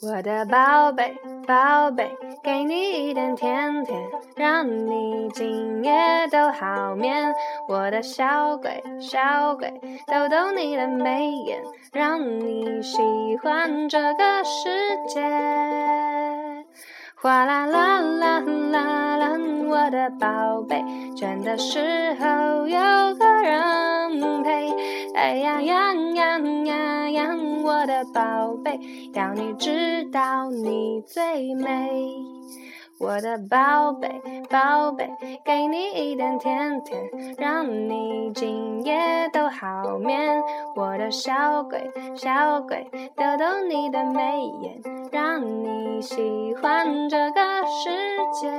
[0.00, 1.12] 我的宝贝，
[1.44, 2.08] 宝贝，
[2.40, 4.00] 给你一点甜甜，
[4.36, 5.92] 让你今夜
[6.30, 7.34] 都好眠。
[7.68, 9.68] 我的小鬼，小鬼，
[10.06, 11.60] 逗逗你的眉眼，
[11.92, 12.98] 让你喜
[13.42, 14.68] 欢这个世
[15.08, 15.20] 界。
[17.16, 19.30] 哗啦啦啦啦啦，
[19.66, 20.76] 我的宝贝，
[21.16, 24.20] 倦的时候有个人
[25.28, 28.80] 哎呀呀呀呀呀，我的宝贝，
[29.12, 32.16] 要你知道你最美。
[32.98, 34.08] 我的宝贝，
[34.48, 35.06] 宝贝，
[35.44, 36.98] 给你一点甜甜，
[37.36, 40.42] 让你今夜都好眠。
[40.74, 41.78] 我的小鬼，
[42.16, 44.80] 小鬼，逗逗你的眉眼，
[45.12, 47.90] 让你喜欢这个世
[48.32, 48.50] 界。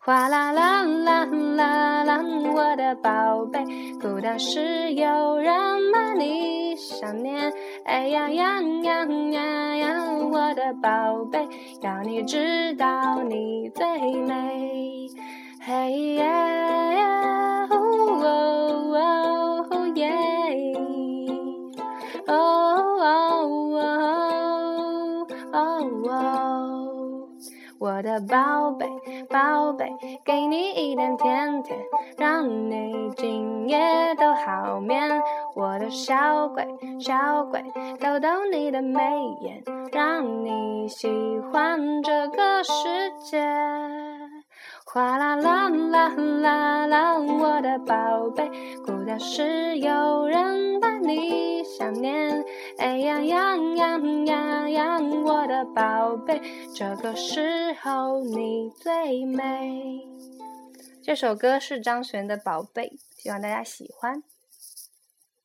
[0.00, 1.75] 哗啦啦啦啦
[2.16, 2.22] 啦，
[2.54, 3.64] 我的宝贝，
[4.00, 5.52] 孤单时有人
[5.92, 7.52] 把你想念。
[7.84, 11.46] 哎呀呀呀呀呀，我的宝贝，
[11.80, 15.08] 要你知道你最美。
[15.60, 17.02] 嘿耶耶，
[17.70, 17.76] 哦
[18.22, 20.12] 哦哦耶，
[22.26, 22.34] 哦
[23.00, 23.04] 哦
[23.74, 23.86] 哦
[25.52, 25.56] 哦
[26.04, 26.85] 哦，
[27.78, 28.86] 我的宝贝。
[29.28, 29.92] 宝贝，
[30.24, 31.78] 给你一点甜甜，
[32.16, 33.78] 让你今夜
[34.16, 35.20] 都好眠。
[35.54, 36.66] 我的小鬼，
[36.98, 37.62] 小鬼，
[38.00, 39.00] 逗逗你的眉
[39.40, 41.08] 眼，让你喜
[41.52, 42.72] 欢这个世
[43.22, 43.44] 界。
[44.84, 48.48] 哗啦啦啦啦啦，我的宝贝，
[48.84, 51.35] 孤单时有人伴你。
[52.78, 56.40] 哎呀呀呀呀呀，我的宝贝，
[56.74, 60.06] 这个时候你最美。
[61.02, 62.88] 这首歌是张悬的《宝贝》，
[63.22, 64.22] 希望大家喜欢。